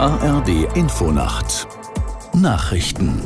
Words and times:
ARD 0.00 0.66
Infonacht 0.76 1.68
Nachrichten 2.32 3.20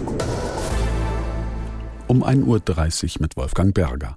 um 2.08 2.24
1.30 2.24 3.14
Uhr 3.14 3.22
mit 3.22 3.36
Wolfgang 3.36 3.72
Berger. 3.72 4.16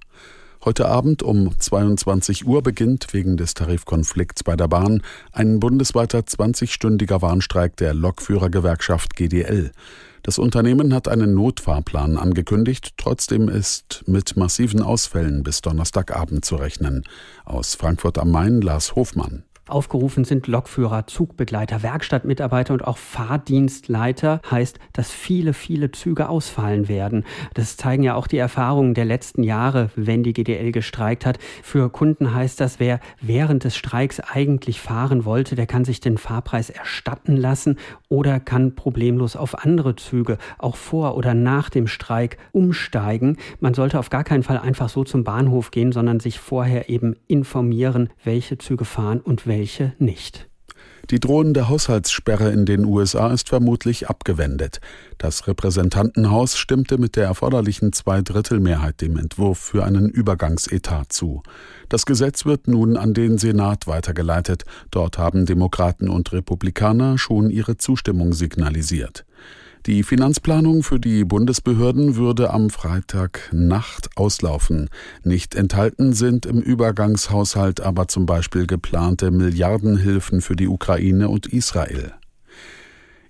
Heute 0.65 0.88
Abend 0.88 1.21
um 1.21 1.51
22 1.55 2.48
Uhr 2.48 2.63
beginnt 2.63 3.13
wegen 3.13 3.38
des 3.38 3.54
Tarifkonflikts 3.54 4.43
bei 4.43 4.55
der 4.55 4.67
Bahn 4.67 5.04
ein 5.31 5.59
bundesweiter 5.59 6.21
20-stündiger 6.21 7.21
Warnstreik 7.21 7.77
der 7.77 7.93
Lokführergewerkschaft 7.93 9.16
GDL. 9.16 9.71
Das 10.23 10.39
Unternehmen 10.39 10.95
hat 10.95 11.08
einen 11.08 11.35
Notfahrplan 11.35 12.17
angekündigt, 12.17 12.95
trotzdem 12.98 13.49
ist 13.49 14.03
mit 14.08 14.35
massiven 14.35 14.81
Ausfällen 14.81 15.44
bis 15.44 15.62
Donnerstagabend 15.62 16.44
zu 16.44 16.55
rechnen. 16.55 17.03
Aus 17.45 17.76
Frankfurt 17.76 18.17
am 18.17 18.31
Main 18.31 18.62
Lars 18.62 18.95
Hofmann. 18.95 19.44
Aufgerufen 19.67 20.23
sind 20.23 20.48
Lokführer, 20.48 21.07
Zugbegleiter, 21.07 21.84
Werkstattmitarbeiter 21.84 22.73
und 22.73 22.88
auch 22.88 22.98
Fahrdienstleiter. 22.98 24.41
Heißt, 24.49 24.80
dass 24.93 25.12
viele, 25.12 25.53
viele 25.53 25.91
Züge 25.91 26.30
ausfallen 26.30 26.88
werden. 26.88 27.26
Das 27.53 27.76
zeigen 27.76 28.03
ja 28.03 28.16
auch 28.16 28.27
die 28.27 28.38
Erfahrungen 28.38 28.93
der 28.93 29.03
letzten 29.03 29.43
Jahre, 29.43 29.90
wenn 29.95 30.23
die 30.23 30.31
GDL 30.31 30.71
gestreikt 30.71 31.26
hat. 31.26 31.38
Für 31.63 31.90
Kunden 31.90 32.34
heißt 32.34 32.62
das, 32.62 32.80
wer 32.80 33.02
während 33.21 33.66
des 33.66 33.76
Streiks 33.76 34.21
eigentlich 34.21 34.80
fahren 34.80 35.26
wollte, 35.26 35.55
der 35.55 35.68
kann 35.68 35.84
sich 35.84 35.99
den 35.99 36.18
Fahrpreis 36.18 36.70
erstatten 36.70 37.35
lassen 37.35 37.77
oder 38.07 38.40
kann 38.40 38.76
problemlos 38.76 39.35
auf 39.35 39.65
andere 39.65 39.98
Züge 39.98 40.38
auch 40.59 40.77
vor 40.77 41.18
oder 41.18 41.34
nach 41.34 41.70
dem 41.70 41.88
Streik 41.88 42.38
umsteigen. 42.54 43.38
Man 43.59 43.73
sollte 43.73 43.99
auf 43.99 44.09
gar 44.09 44.23
keinen 44.23 44.43
Fall 44.43 44.59
einfach 44.59 44.88
so 44.88 45.04
zum 45.04 45.26
Bahnhof 45.26 45.71
gehen, 45.71 45.91
sondern 45.91 46.21
sich 46.21 46.40
vorher 46.40 46.90
eben 46.90 47.18
informieren, 47.27 48.09
welche 48.23 48.57
Züge 48.57 48.85
fahren 48.85 49.20
und 49.20 49.45
welche 49.45 49.56
welche 49.57 49.93
nicht. 49.97 50.48
Die 51.09 51.20
drohende 51.20 51.70
Haushaltssperre 51.70 52.51
in 52.51 52.65
den 52.65 52.84
USA 52.84 53.32
ist 53.32 53.49
vermutlich 53.49 54.09
abgewendet. 54.09 54.82
Das 55.18 55.48
Repräsentantenhaus 55.48 56.57
stimmte 56.57 56.98
mit 56.98 57.15
der 57.15 57.26
erforderlichen 57.26 57.93
Zweidrittelmehrheit 57.93 58.99
dem 58.99 59.17
Entwurf 59.17 59.57
für 59.57 59.85
einen 59.85 60.09
Übergangsetat 60.09 61.13
zu. 61.13 61.41
Das 61.87 62.05
Gesetz 62.05 62.45
wird 62.45 62.67
nun 62.67 62.98
an 62.98 63.13
den 63.13 63.37
Senat 63.37 63.87
weitergeleitet. 63.87 64.66
Dort 64.91 65.17
haben 65.17 65.45
Demokraten 65.45 66.09
und 66.09 66.34
Republikaner 66.34 67.17
schon 67.17 67.50
ihre 67.50 67.78
Zustimmung 67.78 68.34
signalisiert. 68.34 69.25
Die 69.88 70.03
Finanzplanung 70.03 70.84
für 70.84 71.00
die 71.00 71.24
Bundesbehörden 71.24 72.18
würde 72.18 72.50
am 72.50 72.69
Freitagnacht 72.69 74.09
auslaufen. 74.18 74.90
Nicht 75.24 75.56
enthalten 75.56 76.12
sind 76.12 76.46
im 76.46 76.59
Übergangshaushalt 76.59 77.79
aber 77.79 78.09
zum 78.09 78.25
Beispiel 78.25 78.68
geplante 78.68 79.31
Milliardenhilfen 79.31 80.41
für 80.41 80.57
die 80.57 80.68
Ukraine 80.68 81.29
und 81.29 81.47
Israel. 81.47 82.12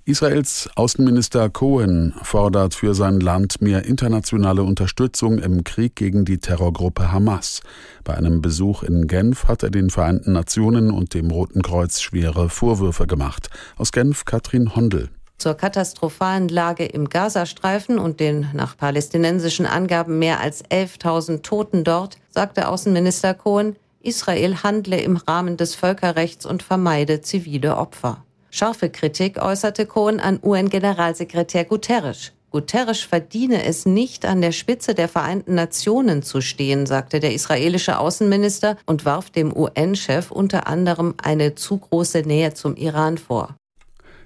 Israels 0.06 0.68
Außenminister 0.74 1.48
Cohen 1.52 2.16
fordert 2.24 2.74
für 2.74 2.96
sein 2.96 3.20
Land 3.20 3.62
mehr 3.62 3.86
internationale 3.86 4.64
Unterstützung 4.64 5.38
im 5.38 5.64
Krieg 5.64 5.96
gegen 5.96 6.26
die 6.26 6.40
Terrorgruppe 6.40 7.12
Hamas. 7.12 7.62
Bei 8.04 8.16
einem 8.16 8.42
Besuch 8.42 8.82
in 8.82 9.06
Genf 9.06 9.48
hat 9.48 9.62
er 9.62 9.70
den 9.70 9.92
Vereinten 9.92 10.32
Nationen 10.32 10.90
und 10.90 11.14
dem 11.14 11.30
Roten 11.30 11.62
Kreuz 11.62 12.02
schwere 12.02 12.50
Vorwürfe 12.50 13.06
gemacht. 13.06 13.52
Aus 13.76 13.92
Genf 13.92 14.26
Katrin 14.26 14.76
Hondel 14.76 15.10
zur 15.38 15.54
katastrophalen 15.54 16.50
Lage 16.50 16.86
im 16.86 17.10
Gazastreifen 17.10 18.00
und 18.00 18.20
den 18.20 18.48
nach 18.54 18.76
palästinensischen 18.78 19.66
Angaben 19.66 20.20
mehr 20.20 20.40
als 20.40 20.66
11.000 20.66 21.42
Toten 21.44 21.84
dort, 21.84 22.18
sagte 22.30 22.68
Außenminister 22.68 23.34
Cohen, 23.34 23.76
Israel 24.02 24.64
handle 24.64 25.00
im 25.00 25.18
Rahmen 25.18 25.58
des 25.58 25.76
Völkerrechts 25.76 26.46
und 26.46 26.64
vermeide 26.64 27.22
zivile 27.22 27.78
Opfer. 27.78 28.24
Scharfe 28.50 28.90
Kritik 28.90 29.42
äußerte 29.42 29.86
Cohen 29.86 30.20
an 30.20 30.40
UN-Generalsekretär 30.42 31.66
Guterres. 31.66 32.32
Guterres 32.50 33.02
verdiene 33.02 33.64
es 33.66 33.86
nicht, 33.86 34.26
an 34.26 34.42
der 34.42 34.54
Spitze 34.54 34.96
der 34.96 35.10
Vereinten 35.10 35.56
Nationen 35.56 36.24
zu 36.24 36.40
stehen, 36.42 36.86
sagte 36.86 37.20
der 37.20 37.34
israelische 37.34 38.00
Außenminister 38.00 38.78
und 38.86 39.04
warf 39.04 39.30
dem 39.30 39.56
UN-Chef 39.56 40.32
unter 40.32 40.66
anderem 40.66 41.14
eine 41.22 41.56
zu 41.56 41.78
große 41.78 42.22
Nähe 42.22 42.54
zum 42.54 42.76
Iran 42.78 43.18
vor. 43.18 43.56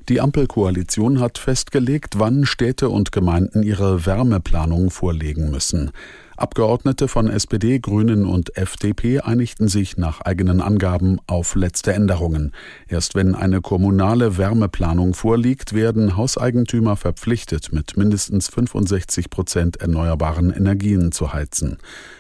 Die 0.10 0.20
Ampelkoalition 0.20 1.20
hat 1.20 1.38
festgelegt, 1.38 2.18
wann 2.18 2.46
Städte 2.46 2.90
und 2.90 3.12
Gemeinden 3.12 3.62
ihre 3.62 4.06
Wärmeplanung 4.06 4.90
vorlegen 4.90 5.52
müssen. 5.52 5.92
Abgeordnete 6.38 7.08
von 7.08 7.30
SPD, 7.30 7.80
Grünen 7.80 8.26
und 8.26 8.58
FDP 8.58 9.20
einigten 9.20 9.68
sich 9.68 9.98
nach 9.98 10.22
eigenen 10.22 10.62
Angaben 10.62 11.20
auf 11.28 11.56
letzte 11.56 11.94
Änderungen. 11.94 12.52
Erst 12.88 13.16
wenn 13.16 13.36
eine 13.36 13.62
kommunale 13.62 14.38
Wärmeplanung 14.38 15.14
vorliegt, 15.14 15.74
werden 15.74 16.18
Hauseigentümer 16.18 16.96
verpflichtet, 16.96 17.74
mit 17.74 17.98
mindestens 17.98 18.48
65 18.48 19.30
Prozent 19.30 19.78
erneuerbaren 19.78 20.52
Energien 20.52 21.12
zu 21.12 21.34
heizen. 21.34 21.78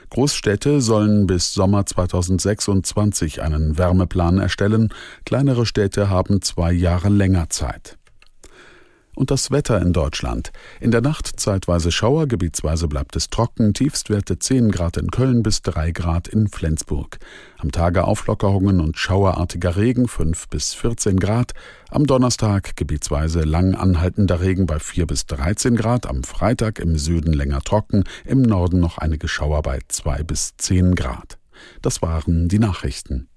Großstädte 0.10 0.82
sollen 0.82 1.26
bis 1.26 1.54
Sommer 1.54 1.86
2026 1.86 3.42
einen 3.42 3.78
Wärmeplan 3.78 4.40
erstellen, 4.40 4.90
kleinere 5.26 5.66
Städte 5.66 6.10
haben 6.10 6.42
zwei 6.42 6.74
Jahre 6.74 7.10
länger 7.10 7.50
Zeit. 7.50 7.98
Und 9.14 9.30
das 9.30 9.52
Wetter 9.52 9.82
in 9.82 9.94
Deutschland. 9.94 10.52
In 10.80 10.92
der 10.92 11.02
Nacht 11.02 11.40
zeitweise 11.40 11.92
Schauer, 11.92 12.28
gebietsweise 12.28 12.88
bleibt 12.88 13.16
es 13.16 13.30
trocken, 13.30 13.74
Tiefstwerte 13.74 14.40
10 14.40 14.72
Grad 14.72 14.98
in 14.98 15.12
Köln 15.12 15.44
bis 15.44 15.62
3 15.62 15.92
Grad 15.92 16.28
in 16.28 16.48
Flensburg. 16.48 17.20
Am 17.58 17.72
Tage 17.72 18.06
Auflockerungen 18.06 18.80
und 18.80 18.98
schauerartiger 18.98 19.76
Regen 19.76 20.08
5 20.08 20.48
bis 20.48 20.74
14 20.74 21.20
Grad. 21.20 21.54
Am 21.90 22.08
Donnerstag 22.08 22.76
gebietsweise 22.78 23.42
lang 23.42 23.76
anhaltender 23.76 24.40
Regen 24.40 24.66
bei 24.66 24.80
4 24.80 25.08
bis 25.08 25.26
13 25.26 25.76
Grad. 25.76 26.08
Am 26.08 26.24
Freitag 26.24 26.80
im 26.80 26.98
Süden 26.98 27.34
länger 27.34 27.62
trocken, 27.62 28.06
im 28.26 28.42
Norden 28.42 28.80
noch 28.80 28.98
einige 28.98 29.28
Schauer 29.28 29.62
bei 29.62 29.80
2 29.88 30.24
bis 30.24 30.56
10 30.58 30.96
Grad. 30.96 31.38
Das 31.82 32.02
waren 32.02 32.48
die 32.48 32.60
Nachrichten. 32.60 33.28